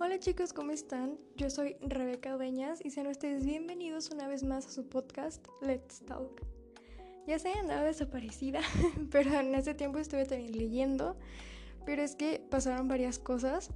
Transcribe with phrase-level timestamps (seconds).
[0.00, 1.18] Hola chicos, ¿cómo están?
[1.36, 6.00] Yo soy Rebeca Dueñas y sean ustedes bienvenidos una vez más a su podcast Let's
[6.04, 6.42] Talk.
[7.28, 8.60] Ya sé, andaba desaparecida,
[9.12, 11.16] pero en ese tiempo estuve también leyendo,
[11.86, 13.70] pero es que pasaron varias cosas.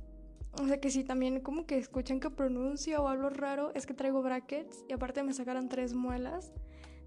[0.61, 3.95] O sea que si también como que escuchan que pronuncio o hablo raro, es que
[3.95, 6.51] traigo brackets y aparte me sacaron tres muelas.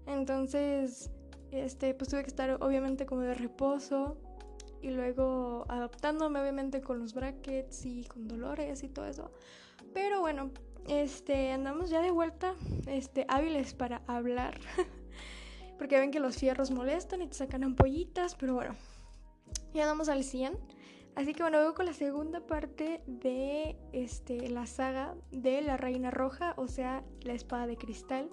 [0.06, 1.10] Entonces,
[1.50, 4.16] este, pues tuve que estar obviamente como de reposo
[4.82, 9.30] y luego adaptándome obviamente con los brackets y con dolores y todo eso.
[9.94, 10.50] Pero bueno,
[10.88, 12.54] este, andamos ya de vuelta,
[12.86, 14.58] este, hábiles para hablar.
[15.78, 18.76] Porque ven que los fierros molestan y te sacan ampollitas, pero bueno,
[19.74, 20.56] ya andamos al 100.
[21.14, 26.10] Así que bueno, voy con la segunda parte de este, la saga de la Reina
[26.10, 28.30] Roja, o sea, la espada de cristal.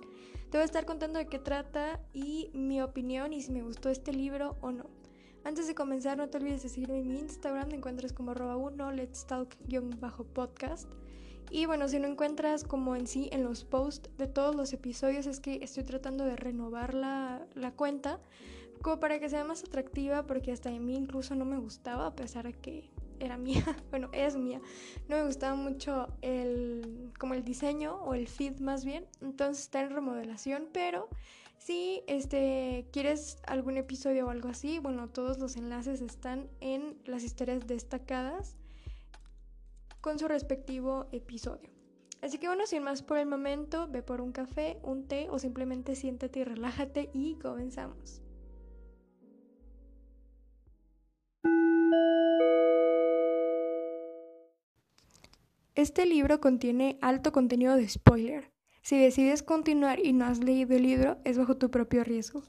[0.50, 3.90] Te voy a estar contando de qué trata y mi opinión y si me gustó
[3.90, 4.99] este libro o no.
[5.44, 8.58] Antes de comenzar, no te olvides de seguirme en mi Instagram, me encuentras como arroba
[8.58, 10.90] 1, let's talk-podcast.
[11.50, 15.26] Y bueno, si no encuentras como en sí en los posts de todos los episodios,
[15.26, 18.20] es que estoy tratando de renovar la, la cuenta,
[18.82, 22.16] como para que sea más atractiva, porque hasta a mí incluso no me gustaba, a
[22.16, 24.62] pesar de que era mía, bueno, es mía,
[25.08, 29.82] no me gustaba mucho el, como el diseño o el feed más bien, entonces está
[29.82, 31.10] en remodelación, pero
[31.60, 37.24] si este, quieres algún episodio o algo así, bueno, todos los enlaces están en las
[37.24, 38.56] historias destacadas
[40.02, 41.70] con su respectivo episodio.
[42.22, 45.38] Así que bueno, sin más por el momento, ve por un café, un té o
[45.38, 48.22] simplemente siéntate y relájate y comenzamos.
[55.76, 60.84] Este libro contiene alto contenido de spoiler, si decides continuar y no has leído el
[60.84, 62.44] libro, es bajo tu propio riesgo.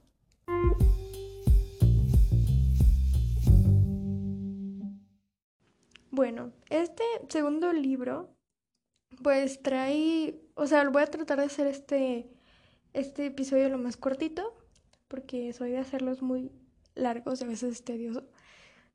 [6.11, 8.37] Bueno, este segundo libro,
[9.23, 12.31] pues trae, o sea, voy a tratar de hacer este,
[12.93, 14.57] este episodio lo más cortito,
[15.09, 16.53] porque soy de hacerlos muy
[16.95, 18.29] largos y a veces es tedioso.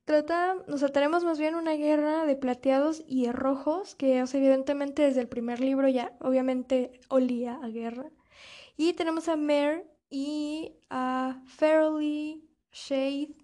[0.06, 5.02] Trata, o sea, tenemos más bien una guerra de plateados y rojos, que o evidentemente
[5.02, 8.12] desde el primer libro ya obviamente olía a guerra.
[8.78, 13.36] Y tenemos a Mare y a Fairly, Shade,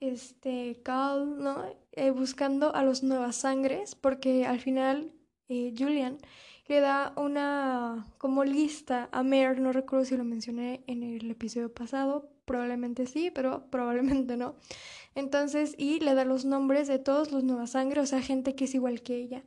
[0.00, 1.64] este, Cal, ¿no?
[1.92, 5.12] Eh, buscando a los nuevas sangres, porque al final
[5.48, 6.18] eh, Julian
[6.66, 11.72] le da una como lista a Mare, no recuerdo si lo mencioné en el episodio
[11.72, 14.56] pasado, probablemente sí, pero probablemente no.
[15.14, 18.64] Entonces, y le da los nombres de todos los nuevas sangre, o sea, gente que
[18.64, 19.44] es igual que ella.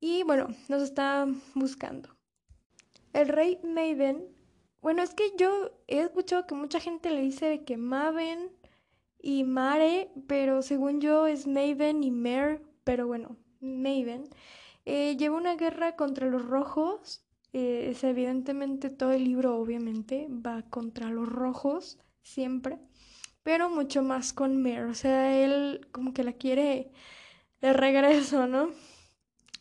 [0.00, 2.16] Y bueno, nos está buscando.
[3.12, 4.26] El rey Maven,
[4.82, 8.50] bueno, es que yo he escuchado que mucha gente le dice que Maven
[9.18, 14.28] y Mare, pero según yo es Maven y Mare, pero bueno, Maven.
[14.84, 17.24] Eh, lleva una guerra contra los rojos.
[17.52, 22.78] Eh, es evidentemente todo el libro, obviamente, va contra los rojos, siempre
[23.46, 24.86] pero mucho más con Mare.
[24.86, 26.90] O sea, él como que la quiere
[27.60, 28.70] de regreso, ¿no?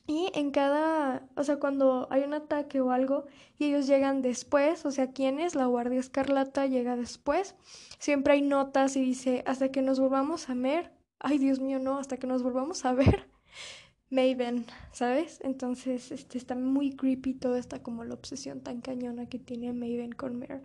[0.07, 3.27] Y en cada, o sea, cuando hay un ataque o algo
[3.59, 5.53] y ellos llegan después, o sea, ¿quiénes?
[5.53, 7.55] La Guardia Escarlata llega después.
[7.99, 10.91] Siempre hay notas y dice, hasta que nos volvamos a ver.
[11.19, 13.29] Ay, Dios mío, no, hasta que nos volvamos a ver.
[14.09, 15.41] Maven, ¿sabes?
[15.43, 20.13] Entonces, este está muy creepy todo esta como la obsesión tan cañona que tiene Maven
[20.13, 20.63] con Mare.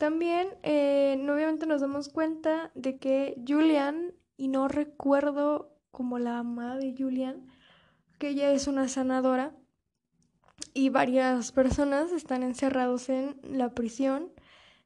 [0.00, 6.78] También, eh, obviamente nos damos cuenta de que Julian, y no recuerdo como la amada
[6.78, 7.46] de Julian,
[8.18, 9.54] que ella es una sanadora,
[10.72, 14.32] y varias personas están encerrados en la prisión.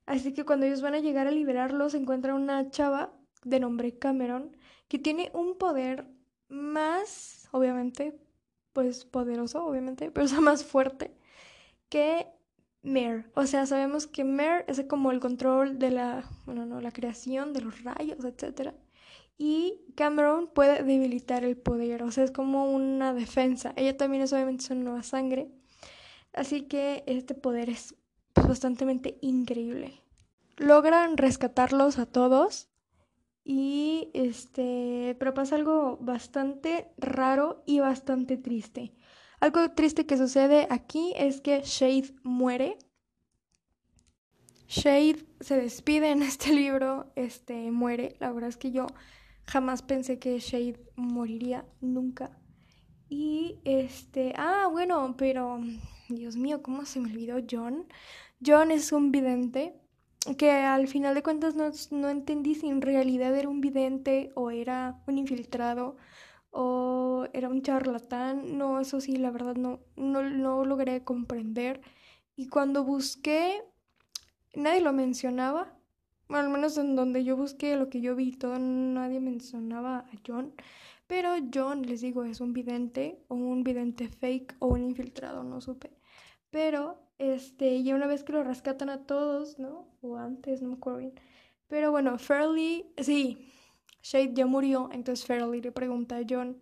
[0.05, 3.13] Así que cuando ellos van a llegar a liberarlos, encuentran una chava
[3.45, 4.57] de nombre Cameron,
[4.89, 6.09] que tiene un poder
[6.49, 8.19] más, obviamente,
[8.73, 11.17] pues poderoso, obviamente, pero más fuerte
[11.89, 12.27] que
[12.85, 13.25] Mare.
[13.35, 17.53] O sea, sabemos que Mare es como el control de la, bueno, no, la creación
[17.53, 18.75] de los rayos, etc.
[19.39, 23.73] Y Cameron puede debilitar el poder, o sea, es como una defensa.
[23.77, 25.51] Ella también es obviamente su nueva sangre.
[26.33, 27.97] Así que este poder es
[28.35, 30.03] pues, bastante increíble.
[30.57, 32.69] Logran rescatarlos a todos.
[33.47, 38.95] Y este, pero pasa algo bastante raro y bastante triste.
[39.41, 42.79] Algo triste que sucede aquí es que Shade muere.
[44.69, 48.17] Shade se despide en este libro, este muere.
[48.21, 48.87] La verdad es que yo
[49.47, 52.39] jamás pensé que Shade moriría nunca.
[53.09, 55.61] Y este, ah, bueno, pero
[56.09, 57.87] Dios mío, ¿cómo se me olvidó John?
[58.45, 59.75] John es un vidente
[60.39, 64.51] que al final de cuentas no, no entendí si en realidad era un vidente o
[64.51, 65.97] era un infiltrado
[66.55, 68.57] o era un charlatán.
[68.57, 71.81] No, eso sí, la verdad no, no, no logré comprender.
[72.37, 73.63] Y cuando busqué,
[74.55, 75.77] nadie lo mencionaba.
[76.29, 80.13] Bueno, al menos en donde yo busqué, lo que yo vi, todo, nadie mencionaba a
[80.27, 80.55] John.
[81.07, 85.61] Pero John, les digo, es un vidente o un vidente fake o un infiltrado, no
[85.61, 85.91] supe.
[86.51, 89.89] Pero, este, ya una vez que lo rescatan a todos, ¿no?
[90.03, 91.21] O antes, no me acuerdo bien.
[91.69, 93.54] Pero bueno, Fairly, sí,
[94.05, 96.59] Shade ya murió, entonces Fairly le pregunta a John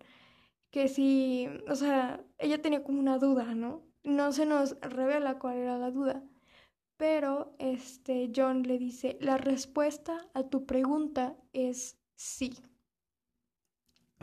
[0.71, 3.83] que si, o sea, ella tenía como una duda, ¿no?
[4.03, 6.23] No se nos revela cuál era la duda.
[6.97, 12.53] Pero este John le dice, la respuesta a tu pregunta es sí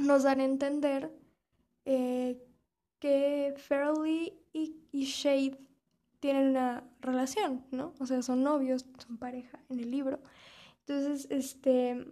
[0.01, 1.13] nos dan a entender
[1.85, 2.43] eh,
[2.99, 5.59] que Fairly y, Shade
[6.19, 7.95] tienen una relación, ¿no?
[7.99, 10.21] O sea, son novios, son pareja en el libro.
[10.81, 12.07] Entonces, este,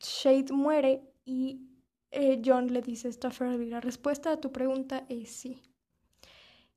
[0.00, 1.66] Shade muere y
[2.10, 5.62] eh, John le dice a Fairly, la respuesta a tu pregunta es sí.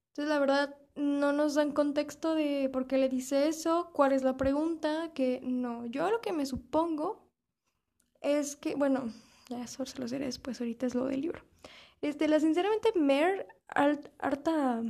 [0.09, 4.23] Entonces, la verdad, no nos dan contexto de por qué le dice eso, cuál es
[4.23, 5.85] la pregunta, que no.
[5.85, 7.29] Yo lo que me supongo
[8.21, 9.13] es que, bueno,
[9.49, 11.43] ya eso se los diré después, ahorita es lo del libro.
[12.01, 14.83] Este, la sinceramente, Mer harta,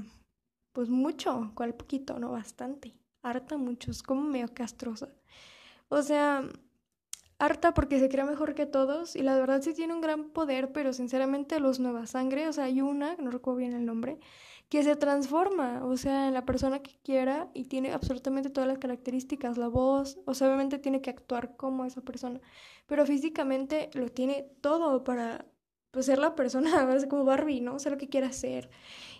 [0.73, 2.95] pues mucho, cual poquito, no bastante.
[3.21, 5.09] Harta mucho, es como medio castrosa.
[5.89, 6.47] O sea,
[7.39, 10.71] harta porque se crea mejor que todos y la verdad sí tiene un gran poder,
[10.71, 14.19] pero sinceramente los Nueva Sangre, o sea, hay una, no recuerdo bien el nombre,
[14.67, 18.77] que se transforma, o sea, en la persona que quiera y tiene absolutamente todas las
[18.77, 22.39] características, la voz, o sea, obviamente tiene que actuar como esa persona,
[22.85, 25.45] pero físicamente lo tiene todo para
[25.91, 27.79] pues, ser la persona, es como Barbie, ¿no?
[27.79, 28.69] Ser lo que quiera hacer.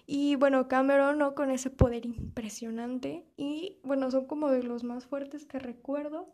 [0.05, 1.35] Y bueno, Cameron, ¿no?
[1.35, 6.33] Con ese poder impresionante y bueno, son como de los más fuertes que recuerdo,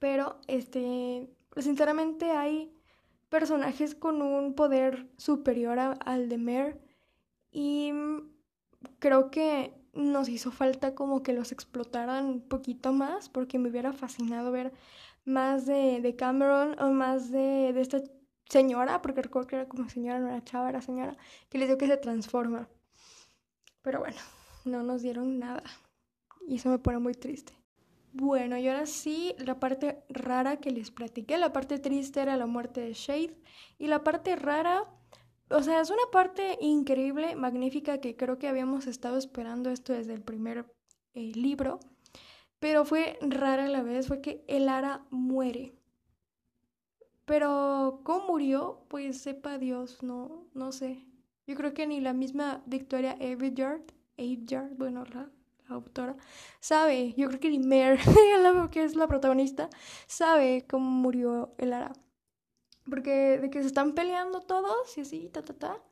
[0.00, 2.72] pero este, sinceramente hay
[3.28, 6.80] personajes con un poder superior al de Mare
[7.52, 7.92] y
[8.98, 13.92] creo que nos hizo falta como que los explotaran un poquito más porque me hubiera
[13.92, 14.72] fascinado ver
[15.24, 18.00] más de, de Cameron o más de, de, esta
[18.48, 21.16] señora, porque recuerdo que era como señora, no era chava, era señora,
[21.50, 22.68] que les dio que se transforma.
[23.82, 24.16] Pero bueno,
[24.64, 25.62] no nos dieron nada
[26.48, 27.59] y eso me pone muy triste.
[28.12, 32.46] Bueno, y ahora sí, la parte rara que les platiqué, la parte triste era la
[32.46, 33.36] muerte de Shade
[33.78, 34.88] y la parte rara
[35.50, 40.14] o sea, es una parte increíble, magnífica, que creo que habíamos estado esperando esto desde
[40.14, 40.72] el primer
[41.14, 41.80] eh, libro,
[42.60, 45.74] pero fue rara a la vez, fue que el Ara muere.
[47.24, 51.04] Pero cómo murió, pues sepa Dios, no, no sé.
[51.46, 53.82] Yo creo que ni la misma Victoria Aveyard,
[54.18, 55.30] Aveyard, bueno, la,
[55.70, 56.16] autora,
[56.60, 57.98] sabe, yo creo que ni Mare,
[58.70, 59.68] que es la protagonista,
[60.06, 61.92] sabe cómo murió el Ara.
[62.88, 65.82] Porque de que se están peleando todos y así, ta, ta, ta.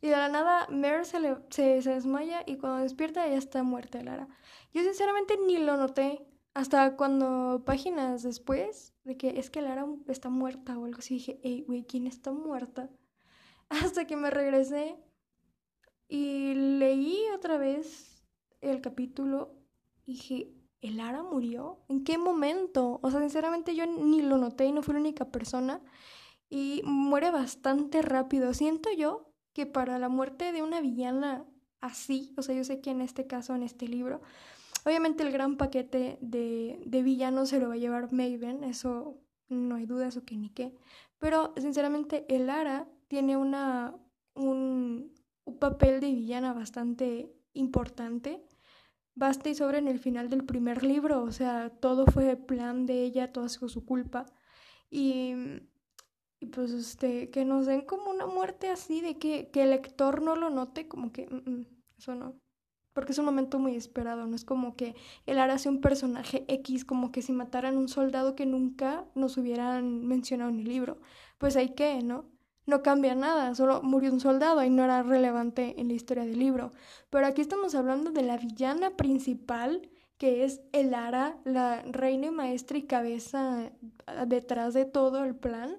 [0.00, 4.02] Y de la nada, Mare se, le, se, desmaya y cuando despierta ya está muerta
[4.02, 4.28] Lara.
[4.72, 6.24] Yo sinceramente ni lo noté.
[6.54, 11.40] Hasta cuando páginas después de que es que Lara está muerta o algo así, dije,
[11.42, 12.90] hey, güey, ¿quién está muerta?
[13.68, 14.96] Hasta que me regresé
[16.08, 18.17] y leí otra vez
[18.60, 19.54] el capítulo
[20.04, 21.84] y dije, ¿el Lara murió?
[21.88, 23.00] ¿En qué momento?
[23.02, 25.80] O sea, sinceramente yo ni lo noté y no fui la única persona
[26.48, 28.54] y muere bastante rápido.
[28.54, 31.44] Siento yo que para la muerte de una villana
[31.80, 34.20] así, o sea, yo sé que en este caso, en este libro,
[34.84, 39.76] obviamente el gran paquete de, de villanos se lo va a llevar Maven, eso no
[39.76, 40.74] hay duda, eso que ni qué.
[41.18, 43.94] Pero sinceramente, el Ara tiene una,
[44.34, 45.12] un,
[45.44, 48.44] un papel de villana bastante importante.
[49.18, 53.02] Basta y sobra en el final del primer libro, o sea, todo fue plan de
[53.02, 54.26] ella, todo ha sido su culpa.
[54.90, 55.34] Y
[56.40, 60.22] y pues este, que nos den como una muerte así, de que, que el lector
[60.22, 61.66] no lo note, como que mm, mm,
[61.98, 62.40] eso no.
[62.92, 64.94] Porque es un momento muy esperado, no es como que
[65.26, 70.06] Ara sea un personaje X, como que si mataran un soldado que nunca nos hubieran
[70.06, 71.00] mencionado en el libro.
[71.38, 72.26] Pues hay que, ¿no?
[72.68, 76.38] No cambia nada, solo murió un soldado y no era relevante en la historia del
[76.38, 76.70] libro.
[77.10, 82.30] Pero aquí estamos hablando de la villana principal, que es el Ara, la reina y
[82.30, 83.72] maestra y cabeza
[84.26, 85.78] detrás de todo el plan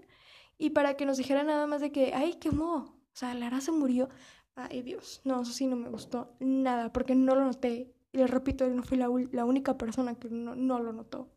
[0.60, 3.72] y para que nos dijera nada más de que, ay, quemó, o sea, Lara se
[3.72, 4.10] murió.
[4.56, 7.96] Ay, Dios, no, eso sí no me gustó nada, porque no lo noté.
[8.12, 11.30] Y le repito, no fui la, la única persona que no, no lo notó.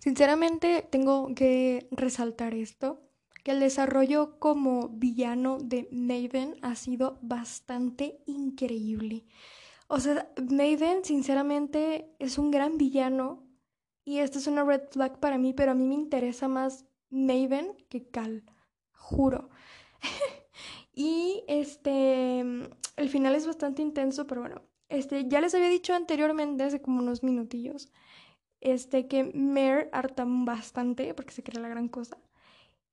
[0.00, 3.09] Sinceramente, tengo que resaltar esto,
[3.50, 9.24] el desarrollo como villano de Maven ha sido bastante increíble.
[9.88, 13.42] O sea, Maven, sinceramente, es un gran villano
[14.04, 17.76] y esta es una red flag para mí, pero a mí me interesa más Maven
[17.88, 18.44] que Cal.
[18.92, 19.50] juro.
[20.94, 26.64] y este, el final es bastante intenso, pero bueno, este, ya les había dicho anteriormente,
[26.64, 27.90] hace como unos minutillos,
[28.60, 32.18] este, que Mare harta bastante porque se cree la gran cosa.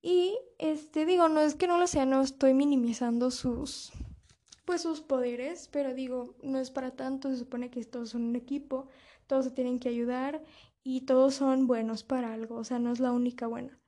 [0.00, 3.92] Y, este, digo, no es que no lo sea, no estoy minimizando sus,
[4.64, 8.36] pues sus poderes, pero digo, no es para tanto, se supone que todos son un
[8.36, 8.86] equipo,
[9.26, 10.42] todos se tienen que ayudar
[10.84, 13.78] y todos son buenos para algo, o sea, no es la única buena.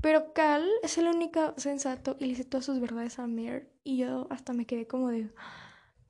[0.00, 3.96] Pero Cal es el único sensato y le dice todas sus verdades a Mare y
[3.98, 5.30] yo hasta me quedé como de,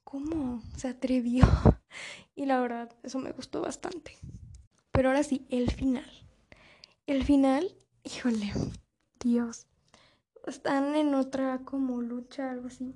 [0.05, 1.47] ¿cómo se atrevió?
[2.37, 4.17] Y la verdad, eso me gustó bastante.
[4.93, 6.09] Pero ahora sí, el final.
[7.07, 7.75] El final,
[8.05, 8.53] híjole,
[9.21, 9.67] Dios.
[10.47, 12.95] Están en otra como lucha, algo así.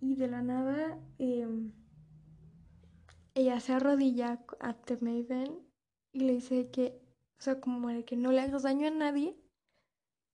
[0.00, 1.72] Y de la nada, em,
[3.34, 5.58] ella se arrodilla a The Maven
[6.12, 7.00] y le dice que,
[7.38, 9.36] o sea, como de que no le hagas daño a nadie,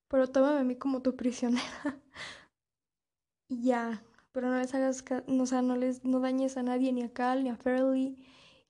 [0.08, 1.62] pero tómame a mí como tu prisionera.
[3.48, 7.02] y ya, pero no les hagas, o sea, no les no dañes a nadie, ni
[7.02, 8.16] a Cal, ni a Fairly,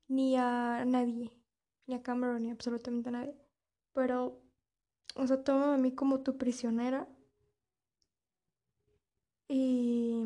[0.08, 1.30] ni a nadie,
[1.86, 3.34] ni a Cameron, ni absolutamente a nadie.
[3.92, 4.42] Pero,
[5.14, 7.08] o sea, tómame a mí como tu prisionera.
[9.48, 10.22] Y,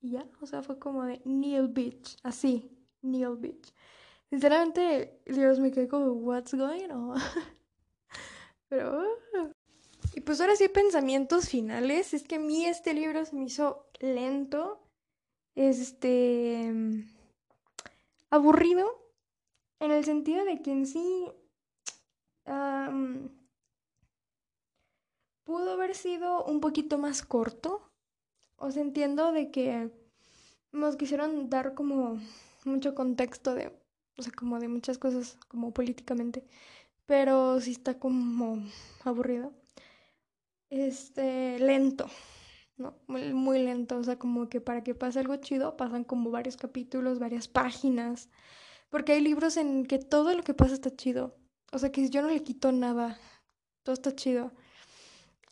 [0.00, 2.70] y ya, o sea, fue como de Neil Beach, así,
[3.02, 3.72] Neil Beach.
[4.30, 7.18] Sinceramente, Dios me quedé como, what's going on?
[8.68, 9.04] Pero,
[10.14, 12.14] y pues ahora sí, pensamientos finales.
[12.14, 14.80] Es que a mí este libro se me hizo lento,
[15.54, 16.72] este,
[18.30, 19.02] aburrido,
[19.80, 21.26] en el sentido de que en sí
[25.44, 27.82] pudo haber sido un poquito más corto.
[28.56, 29.90] O sea, entiendo de que
[30.72, 32.20] nos quisieron dar como
[32.64, 33.72] mucho contexto de,
[34.16, 36.44] o sea, como de muchas cosas, como políticamente,
[37.06, 38.62] pero sí está como
[39.04, 39.52] aburrido
[40.72, 42.06] este, lento,
[42.78, 42.96] ¿no?
[43.06, 46.56] Muy, muy, lento, o sea, como que para que pase algo chido pasan como varios
[46.56, 48.30] capítulos, varias páginas,
[48.88, 51.36] porque hay libros en que todo lo que pasa está chido,
[51.72, 53.18] o sea, que yo no le quito nada,
[53.82, 54.52] todo está chido.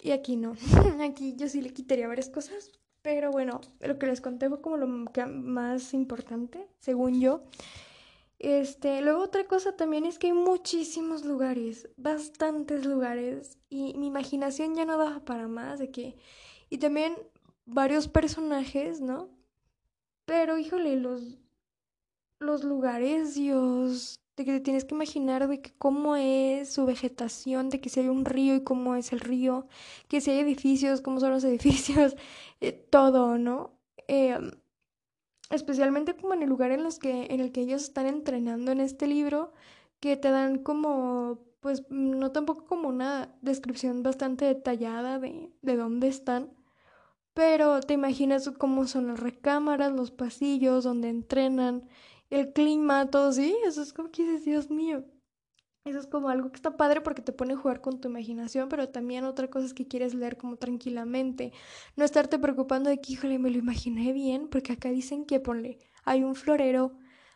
[0.02, 0.54] Y aquí no,
[1.02, 2.70] aquí yo sí le quitaría varias cosas,
[3.02, 7.42] pero bueno, lo que les conté fue como lo más importante, según yo.
[8.38, 14.74] Este, luego otra cosa también es que hay muchísimos lugares, bastantes lugares, y mi imaginación
[14.74, 16.16] ya no daba para más de que...
[16.70, 17.14] Y también
[17.66, 19.28] varios personajes, ¿no?
[20.24, 21.38] Pero, híjole, los,
[22.40, 27.68] los lugares, Dios, de que te tienes que imaginar de que cómo es su vegetación,
[27.70, 29.68] de que si hay un río y cómo es el río,
[30.08, 32.16] que si hay edificios, cómo son los edificios,
[32.60, 33.78] eh, todo, ¿no?
[34.08, 34.38] Eh,
[35.50, 38.80] especialmente como en el lugar en, los que, en el que ellos están entrenando en
[38.80, 39.52] este libro,
[40.00, 46.08] que te dan como, pues no tampoco como una descripción bastante detallada de, de dónde
[46.08, 46.50] están,
[47.34, 51.88] pero te imaginas cómo son las recámaras, los pasillos, donde entrenan,
[52.30, 55.04] el clima, todo, sí, eso es como que dices, Dios mío.
[55.84, 58.68] Eso es como algo que está padre porque te pone a jugar con tu imaginación,
[58.68, 61.52] pero también otra cosa es que quieres leer como tranquilamente.
[61.96, 65.78] No estarte preocupando de que, híjole, me lo imaginé bien, porque acá dicen que ponle,
[66.04, 66.92] hay un florero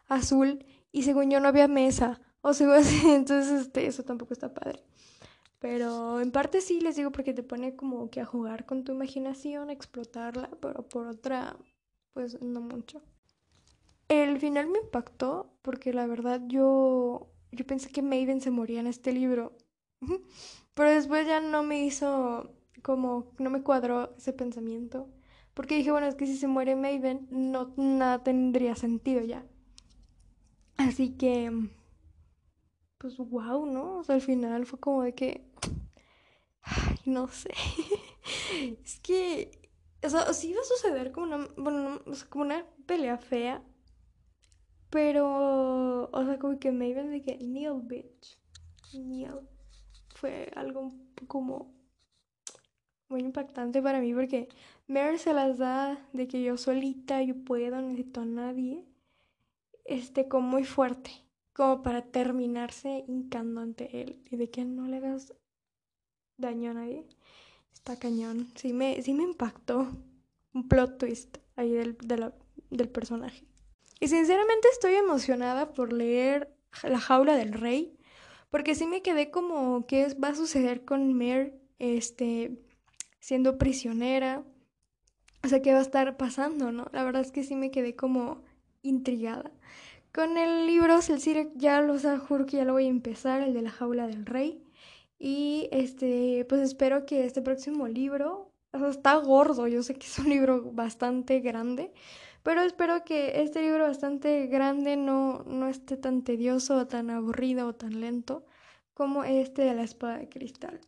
[0.09, 2.21] azul y según yo no había mesa.
[2.43, 4.85] O sea, entonces este, eso tampoco está padre.
[5.59, 8.93] Pero en parte sí les digo porque te pone como que a jugar con tu
[8.93, 11.57] imaginación, a explotarla, pero por otra,
[12.13, 13.03] pues no mucho.
[14.09, 18.87] El final me impactó porque la verdad yo yo pensé que Maven se moría en
[18.87, 19.57] este libro.
[20.75, 25.09] Pero después ya no me hizo como, no me cuadró ese pensamiento.
[25.55, 29.47] Porque dije, bueno, es que si se muere Maven, no, nada tendría sentido ya.
[30.77, 31.53] Así que,
[32.99, 33.99] pues wow, ¿no?
[33.99, 35.47] O sea, al final fue como de que,
[36.63, 37.51] ay, no sé.
[38.85, 39.71] es que,
[40.03, 43.63] o sea, sí iba a suceder como una, bueno, como una pelea fea,
[44.95, 48.39] pero, o sea, como que me iban de que Neil, bitch.
[48.93, 49.41] Neil.
[50.15, 50.93] Fue algo
[51.27, 51.75] como
[53.09, 54.49] muy impactante para mí porque
[54.87, 58.85] Mary se las da de que yo solita, yo puedo, necesito a nadie.
[59.85, 61.11] Este, como muy fuerte.
[61.53, 64.23] Como para terminarse hincando ante él.
[64.31, 65.35] Y de que no le hagas
[66.37, 67.05] daño a nadie.
[67.73, 68.47] Está cañón.
[68.55, 69.89] Sí me, sí me impactó.
[70.53, 71.97] Un plot twist ahí del,
[72.71, 73.45] del personaje.
[74.01, 76.51] Y sinceramente estoy emocionada por leer
[76.83, 77.97] La jaula del rey,
[78.51, 82.59] porque sí me quedé como qué va a suceder con Mare este
[83.21, 84.43] siendo prisionera.
[85.45, 86.89] O sea, qué va a estar pasando, ¿no?
[86.93, 88.43] La verdad es que sí me quedé como
[88.83, 89.51] intrigada.
[90.13, 93.55] Con el libro Celcire ya lo sea, juro que ya lo voy a empezar, el
[93.55, 94.63] de la jaula del rey.
[95.19, 98.53] Y este, pues espero que este próximo libro
[98.89, 101.93] está gordo, yo sé que es un libro bastante grande,
[102.45, 107.75] pero espero que este libro bastante grande no, no esté tan tedioso, tan aburrido o
[107.75, 108.45] tan lento
[108.93, 110.81] como este de la espada de cristal.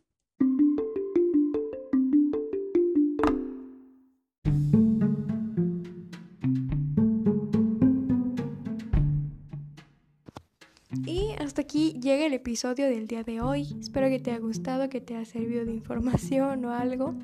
[12.07, 13.67] Llega el episodio del día de hoy.
[13.81, 17.15] Espero que te haya gustado, que te haya servido de información o algo.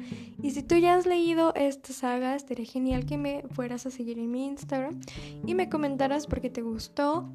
[0.41, 4.19] Y si tú ya has leído esta saga, estaría genial que me fueras a seguir
[4.19, 4.99] en mi Instagram
[5.45, 7.31] y me comentaras por qué te gustó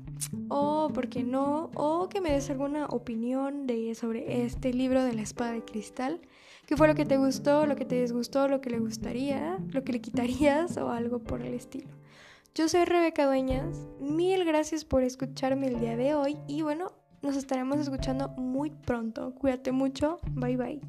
[0.49, 5.15] o por qué no, o que me des alguna opinión de, sobre este libro de
[5.15, 6.21] la espada de cristal.
[6.67, 9.85] ¿Qué fue lo que te gustó, lo que te disgustó, lo que le gustaría, lo
[9.85, 11.89] que le quitarías o algo por el estilo?
[12.55, 17.37] Yo soy Rebeca Dueñas, mil gracias por escucharme el día de hoy y bueno, nos
[17.37, 19.35] estaremos escuchando muy pronto.
[19.35, 20.81] Cuídate mucho, bye bye.